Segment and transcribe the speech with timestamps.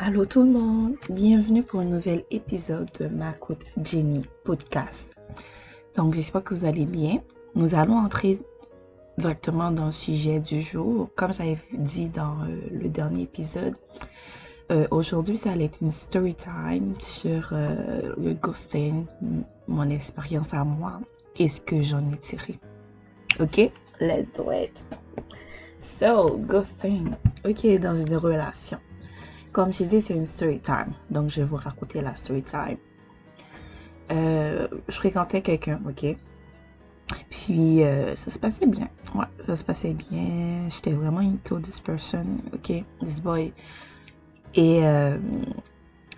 [0.00, 5.08] Allô tout le monde, bienvenue pour un nouvel épisode de Ma Côte Jenny podcast.
[5.96, 7.20] Donc j'espère que vous allez bien.
[7.54, 8.38] Nous allons entrer
[9.18, 11.10] directement dans le sujet du jour.
[11.14, 13.74] Comme j'avais dit dans euh, le dernier épisode,
[14.72, 19.04] euh, aujourd'hui ça allait être une story time sur euh, le ghosting,
[19.68, 21.00] mon expérience à moi
[21.38, 22.58] et ce que j'en ai tiré.
[23.38, 23.70] Ok,
[24.00, 24.84] let's do it.
[25.78, 27.12] So, ghosting.
[27.44, 28.78] Ok, dans une relation.
[29.54, 30.92] Comme je dis, c'est une story time.
[31.10, 32.76] Donc, je vais vous raconter la story time.
[34.10, 36.16] Euh, je fréquentais quelqu'un, ok?
[37.30, 38.88] Puis, euh, ça se passait bien.
[39.14, 40.68] Ouais, ça se passait bien.
[40.70, 42.82] J'étais vraiment into this person, ok?
[42.98, 43.52] This boy.
[44.56, 45.18] Et, euh,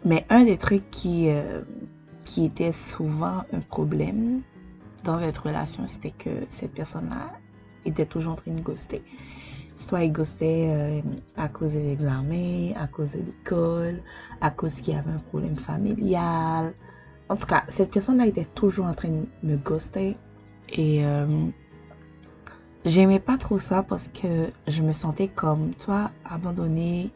[0.02, 1.28] mais un des trucs qui,
[2.24, 4.40] qui était souvent un problème
[5.04, 7.32] dans cette relation, c'était que cette personne-là
[7.84, 9.02] était toujours en train de ghoster
[9.76, 11.00] soit il ghostait euh,
[11.36, 14.02] à cause des examens, à cause de l'école,
[14.40, 16.74] à cause qu'il y avait un problème familial.
[17.28, 20.16] En tout cas, cette personne-là était toujours en train de me ghoster.
[20.70, 21.26] Et euh,
[22.84, 27.10] j'aimais pas trop ça parce que je me sentais comme toi, abandonnée,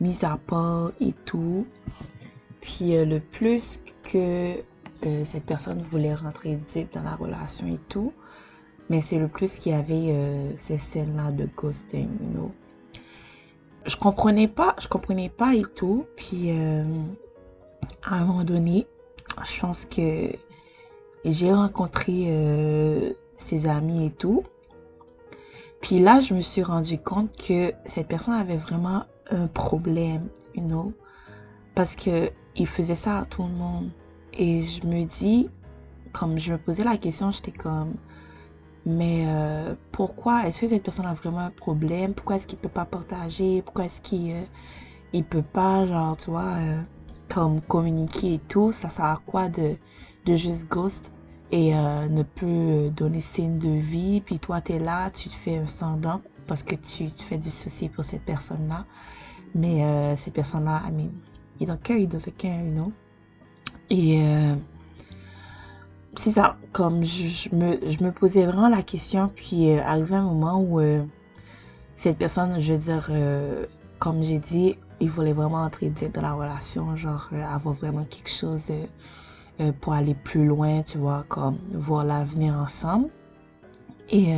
[0.00, 1.66] mise à part et tout.
[2.60, 4.56] Puis euh, le plus que
[5.24, 8.12] cette personne voulait rentrer deep dans la relation et tout,
[8.90, 12.52] mais c'est le plus qu'il y avait euh, ces scènes-là de ghosting, you know.
[13.86, 16.06] Je comprenais pas, je comprenais pas et tout.
[16.16, 16.84] Puis euh,
[18.04, 18.86] à un moment donné,
[19.44, 20.30] je pense que
[21.24, 24.44] j'ai rencontré euh, ses amis et tout.
[25.80, 30.62] Puis là, je me suis rendu compte que cette personne avait vraiment un problème, you
[30.62, 30.92] know.
[31.74, 33.90] Parce que il faisait ça à tout le monde.
[34.34, 35.48] Et je me dis,
[36.12, 37.94] comme je me posais la question, j'étais comme,
[38.84, 42.14] mais euh, pourquoi est-ce que cette personne a vraiment un problème?
[42.14, 43.62] Pourquoi est-ce qu'il peut pas partager?
[43.62, 44.42] Pourquoi est-ce qu'il euh,
[45.12, 46.80] il peut pas, genre, tu vois, euh,
[47.32, 48.72] comme communiquer et tout?
[48.72, 49.76] Ça sert à quoi de,
[50.26, 51.12] de juste ghost
[51.52, 54.22] et ne plus donner signe de vie?
[54.22, 57.36] Puis toi, tu es là, tu te fais un semblant parce que tu te fais
[57.36, 58.86] du souci pour cette personne-là.
[59.54, 61.10] Mais cette personne-là, I mean,
[61.60, 62.92] you don't care, he doesn't care, you know?
[63.90, 64.18] Et
[66.16, 70.24] c'est ça, comme je, me, je, me, posais vraiment la question, puis euh, arrivé un
[70.24, 71.02] moment où euh,
[71.96, 73.66] cette personne, je veux dire, euh,
[73.98, 78.70] comme j'ai dit, il voulait vraiment entrer dans la relation, genre avoir vraiment quelque chose
[79.80, 83.08] pour aller plus loin, tu vois, comme voir l'avenir ensemble.
[84.10, 84.32] Et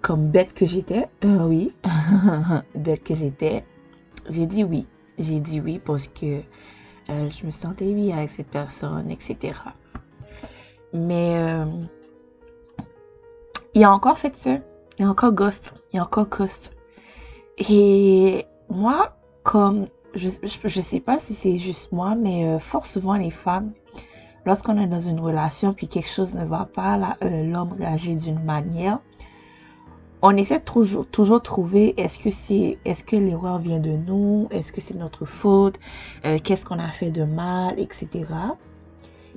[0.00, 1.74] comme bête que j'étais, oui,
[2.74, 3.64] bête que j'étais,
[4.30, 4.86] j'ai dit oui.
[5.18, 6.40] J'ai dit oui parce que
[7.08, 9.54] je me sentais bien avec cette personne, etc.
[10.92, 11.64] Mais euh,
[13.74, 14.56] il a encore fait ça.
[14.98, 15.74] Il a encore ghost.
[15.92, 16.74] Il a encore ghost.
[17.58, 23.14] Et moi, comme je, je, sais pas si c'est juste moi, mais euh, fort souvent
[23.14, 23.72] les femmes,
[24.46, 28.42] lorsqu'on est dans une relation puis quelque chose ne va pas, euh, l'homme réagit d'une
[28.42, 28.98] manière.
[30.28, 34.72] On essaie toujours, toujours trouver est-ce que c'est, est-ce que l'erreur vient de nous, est-ce
[34.72, 35.78] que c'est notre faute,
[36.42, 38.24] qu'est-ce qu'on a fait de mal, etc.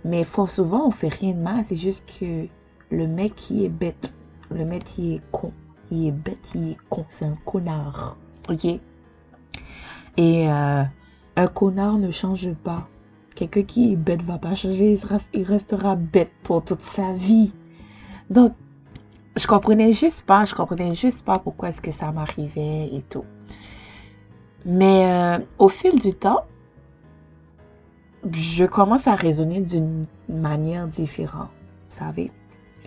[0.03, 1.63] Mais fort souvent, on fait rien de mal.
[1.63, 2.47] C'est juste que
[2.89, 4.11] le mec qui est bête,
[4.49, 5.53] le mec qui est con,
[5.91, 7.05] il est bête, il est con.
[7.09, 8.17] C'est un connard.
[8.49, 8.65] Ok?
[8.65, 10.83] Et euh,
[11.35, 12.87] un connard ne change pas.
[13.35, 14.97] Quelqu'un qui est bête va pas changer.
[15.33, 17.53] Il, restera bête pour toute sa vie.
[18.31, 18.53] Donc,
[19.35, 20.45] je comprenais juste pas.
[20.45, 23.25] Je comprenais juste pas pourquoi est-ce que ça m'arrivait et tout.
[24.65, 26.45] Mais euh, au fil du temps,
[28.31, 31.49] je commence à raisonner d'une manière différente.
[31.89, 32.31] Vous savez,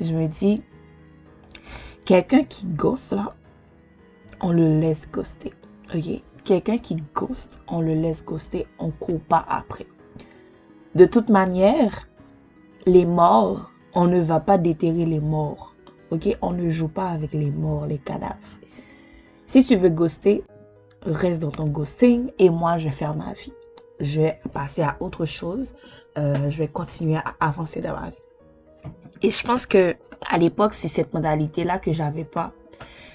[0.01, 0.63] je me dis,
[2.05, 3.35] quelqu'un qui ghost là,
[4.41, 5.53] on le laisse ghoster.
[5.95, 6.23] Ok?
[6.45, 9.87] Quelqu'un qui ghost, on le laisse ghoster, on court pas après.
[10.95, 12.09] De toute manière,
[12.85, 15.72] les morts, on ne va pas déterrer les morts.
[16.41, 18.37] On ne joue pas avec les morts, les cadavres.
[19.47, 20.45] Si tu veux ghoster,
[21.03, 23.53] reste dans ton ghosting et moi je vais faire ma vie
[24.03, 25.75] je vais passer à autre chose.
[26.19, 28.19] Euh, je vais continuer à avancer dans ma vie.
[29.23, 29.95] Et je pense que
[30.29, 32.53] à l'époque, c'est cette modalité-là que j'avais pas.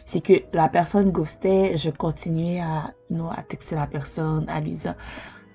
[0.06, 4.72] C'est que la personne ghostait, je continuais à, non, à texter la personne, à lui
[4.72, 4.96] dire,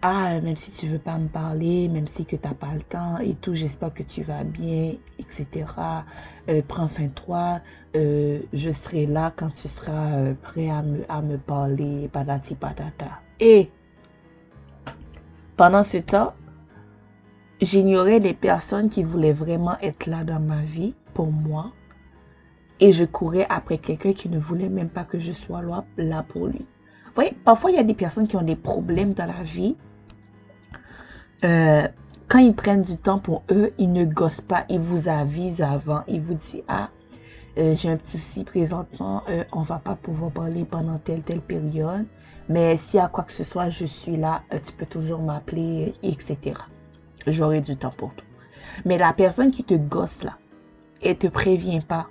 [0.03, 3.19] ah, même si tu veux pas me parler, même si que t'as pas le temps
[3.19, 5.67] et tout, j'espère que tu vas bien, etc.
[6.49, 7.61] Euh, prends soin de toi,
[7.95, 13.21] euh, je serai là quand tu seras prêt à me, à me parler, patati patata.
[13.39, 13.71] Et
[15.57, 16.35] pendant ce temps,
[17.61, 21.73] j'ignorais les personnes qui voulaient vraiment être là dans ma vie pour moi.
[22.81, 25.63] Et je courais après quelqu'un qui ne voulait même pas que je sois
[25.97, 26.59] là, pour lui.
[26.59, 29.77] Vous voyez, parfois, il y a des personnes qui ont des problèmes dans la vie.
[31.45, 31.89] Euh,
[32.29, 36.03] quand ils prennent du temps pour eux, ils ne gossent pas, ils vous avisent avant,
[36.09, 36.89] ils vous disent, ah,
[37.59, 41.43] euh, j'ai un petit souci présentement, euh, on va pas pouvoir parler pendant telle, telle
[41.43, 42.07] période,
[42.49, 45.21] mais s'il y a quoi que ce soit, je suis là, euh, tu peux toujours
[45.21, 46.39] m'appeler, etc.
[47.27, 48.25] J'aurai du temps pour toi.
[48.87, 50.39] Mais la personne qui te gosse là,
[51.03, 52.07] et te prévient pas,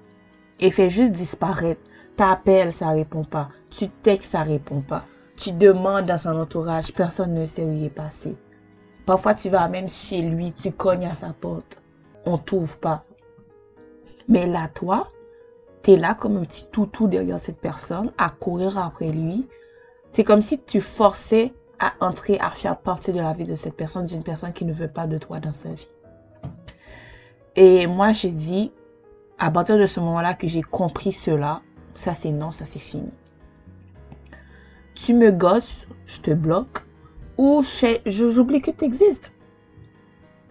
[0.59, 1.81] et fait juste disparaître,
[2.15, 5.05] t'appelles, ça répond pas, tu textes, ça répond pas,
[5.37, 8.35] tu demandes dans son entourage, personne ne sait où il est passé.
[9.05, 11.77] Parfois, tu vas même chez lui, tu cognes à sa porte.
[12.25, 13.03] On t'ouvre pas.
[14.27, 15.09] Mais là, toi,
[15.83, 19.47] tu es là comme un petit toutou derrière cette personne, à courir après lui.
[20.11, 23.75] C'est comme si tu forçais à entrer, à faire partie de la vie de cette
[23.75, 25.87] personne, d'une personne qui ne veut pas de toi dans sa vie.
[27.55, 28.71] Et moi, j'ai dit,
[29.39, 31.61] à partir de ce moment-là que j'ai compris cela,
[31.95, 33.11] ça c'est non, ça c'est fini.
[34.93, 36.85] Tu me gosses, je te bloque,
[37.41, 37.63] ou
[38.05, 39.33] j'oublie que tu existes.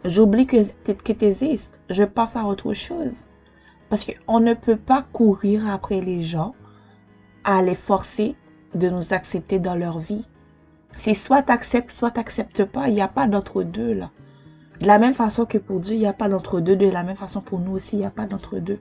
[0.04, 0.56] J'oublie que
[1.12, 1.72] tu existes.
[1.88, 3.28] Je passe à autre chose.
[3.88, 6.52] Parce qu'on ne peut pas courir après les gens
[7.44, 8.34] à les forcer
[8.74, 10.26] de nous accepter dans leur vie.
[10.96, 12.88] C'est soit tu acceptes, soit tu n'acceptes pas.
[12.88, 14.10] Il n'y a pas d'entre-deux là.
[14.80, 16.74] De la même façon que pour Dieu, il n'y a pas d'entre-deux.
[16.74, 18.80] De la même façon pour nous aussi, il n'y a pas d'entre-deux.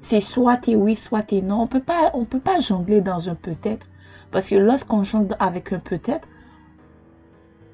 [0.00, 1.60] C'est soit tu es oui, soit tu es non.
[1.60, 3.86] On peut pas, on peut pas jongler dans un peut-être.
[4.30, 6.26] Parce que lorsqu'on jongle avec un peut-être,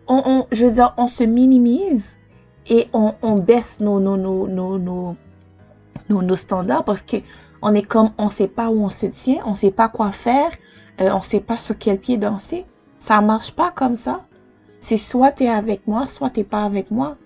[0.08, 0.66] on, je
[0.96, 2.18] on se minimise
[2.68, 5.16] et on, baisse nos, nos, nos, nos,
[6.08, 7.18] nos, standards parce que
[7.62, 10.50] on est comme, on sait pas où on se tient, on sait pas quoi faire,
[11.00, 12.66] euh, on sait pas sur quel pied danser.
[12.98, 14.26] Ça marche pas comme ça.
[14.80, 17.16] C'est soit tu es avec moi, soit tu pas avec moi.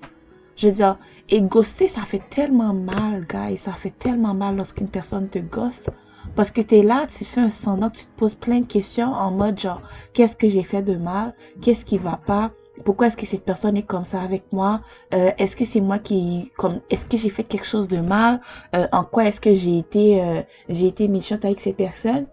[0.57, 0.97] Je veux dire,
[1.29, 5.91] et ghoster, ça fait tellement mal, gars, ça fait tellement mal lorsqu'une personne te ghoste.
[6.35, 9.13] Parce que tu es là, tu fais un semblant, tu te poses plein de questions
[9.13, 9.83] en mode genre,
[10.15, 11.35] qu'est-ce que j'ai fait de mal?
[11.61, 12.53] Qu'est-ce qui va pas?
[12.85, 14.81] Pourquoi est-ce que cette personne est comme ça avec moi?
[15.15, 18.41] Euh, Est-ce que c'est moi qui comme est-ce que j'ai fait quelque chose de mal?
[18.75, 22.27] Euh, En quoi est-ce que j'ai été euh, j'ai été méchante avec cette personne?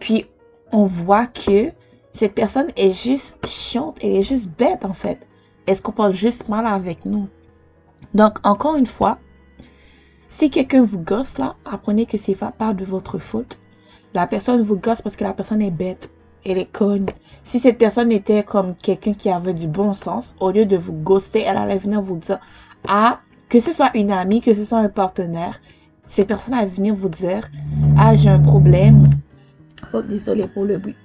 [0.00, 0.26] Puis
[0.72, 1.72] on voit que
[2.12, 5.18] cette personne est juste chiante, elle est juste bête en fait.
[5.66, 7.28] Est-ce qu'on parle juste mal avec nous?
[8.14, 9.18] Donc encore une fois,
[10.28, 13.58] si quelqu'un vous gosse là, apprenez que c'est pas de votre faute.
[14.14, 16.10] La personne vous gosse parce que la personne est bête,
[16.44, 17.06] elle est conne,
[17.44, 20.92] si cette personne était comme quelqu'un qui avait du bon sens, au lieu de vous
[20.92, 22.38] ghoster, elle allait venir vous dire,
[22.88, 25.60] ah, que ce soit une amie, que ce soit un partenaire,
[26.08, 27.50] cette personne allait venir vous dire,
[27.98, 29.10] ah, j'ai un problème.
[29.92, 30.96] Oh, désolé pour le bruit.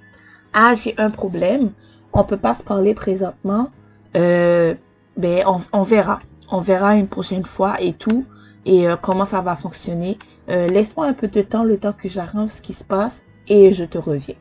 [0.52, 1.70] Ah, j'ai un problème.
[2.12, 3.68] On peut pas se parler présentement.
[4.16, 4.74] Euh,
[5.16, 6.20] ben, on, verra.
[6.50, 8.24] On verra une prochaine fois et tout.
[8.66, 10.18] Et euh, comment ça va fonctionner.
[10.48, 13.22] Euh, laisse-moi un peu de temps, le temps que j'arrange ce qui se passe.
[13.46, 14.34] Et je te reviens.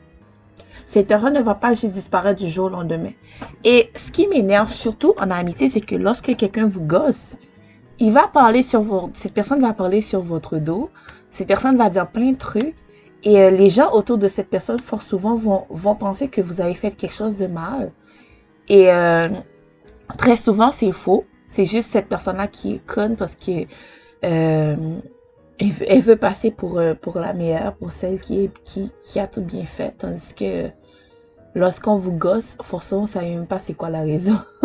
[0.88, 3.12] Cette personne ne va pas juste disparaître du jour au lendemain.
[3.64, 7.38] Et ce qui m'énerve surtout en amitié, c'est que lorsque quelqu'un vous gosse,
[8.00, 10.90] il va parler sur cette personne va parler sur votre dos,
[11.30, 12.76] cette personne va dire plein de trucs,
[13.24, 16.62] et euh, les gens autour de cette personne, fort souvent, vont, vont penser que vous
[16.62, 17.92] avez fait quelque chose de mal.
[18.70, 19.30] Et euh,
[20.18, 21.26] très souvent, c'est faux.
[21.48, 23.66] C'est juste cette personne-là qui est conne parce que
[24.24, 24.76] euh,
[25.60, 29.66] elle, veut passer pour, pour la meilleure, pour celle qui, qui, qui a tout bien
[29.66, 29.94] fait.
[29.98, 30.70] Tandis que
[31.56, 34.38] lorsqu'on vous gosse, forcément, on ne sait même pas c'est quoi la raison.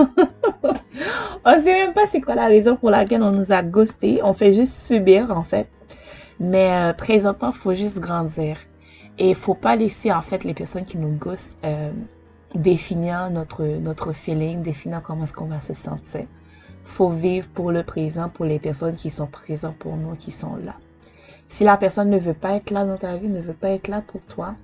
[1.44, 4.20] on ne sait même pas c'est quoi la raison pour laquelle on nous a ghosté.
[4.22, 5.68] On fait juste subir, en fait.
[6.40, 8.58] Mais euh, présentement, il faut juste grandir.
[9.18, 11.92] Et il faut pas laisser, en fait, les personnes qui nous gossent euh,
[12.54, 16.26] définir notre, notre feeling, définir comment est-ce qu'on va se sentir.
[16.84, 20.56] Faut vivre pour le présent, pour les personnes qui sont présentes pour nous, qui sont
[20.56, 20.74] là.
[21.48, 23.88] Si la personne ne veut pas être là dans ta vie, ne veut pas être
[23.88, 24.54] là pour toi,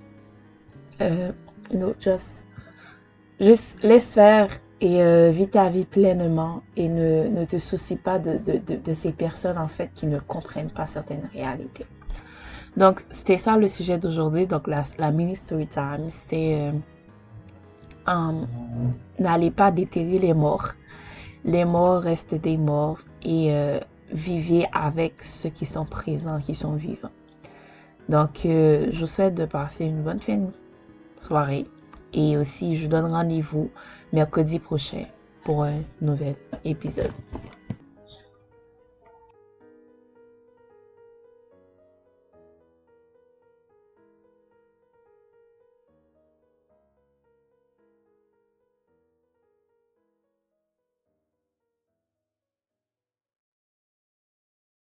[1.00, 1.32] euh,
[1.70, 2.46] know, just,
[3.40, 4.50] juste laisse faire
[4.80, 8.94] et euh, vis ta vie pleinement et ne, ne te soucie pas de, de, de,
[8.94, 11.86] ces personnes en fait qui ne comprennent pas certaines réalités.
[12.76, 14.46] Donc, c'était ça le sujet d'aujourd'hui.
[14.46, 18.46] Donc, la, la, mini story time, c'était euh, um,
[19.18, 20.72] n'allez pas déterrer les morts.
[21.44, 23.80] Les morts restent des morts et euh,
[24.12, 27.10] vivez avec ceux qui sont présents, qui sont vivants.
[28.08, 30.40] Donc, euh, je vous souhaite de passer une bonne fin
[31.20, 31.66] soirée.
[32.12, 33.70] Et aussi, je vous donne rendez-vous
[34.12, 35.04] mercredi prochain
[35.44, 37.12] pour un nouvel épisode.